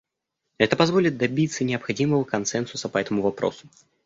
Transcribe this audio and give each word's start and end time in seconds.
Это 0.57 0.75
позволит 0.75 1.19
добиться 1.19 1.63
необходимого 1.63 2.23
консенсуса 2.23 2.89
по 2.89 2.97
этому 2.97 3.21
вопросу. 3.21 3.67